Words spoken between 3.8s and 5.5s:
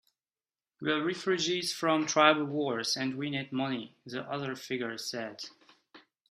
the other figure said.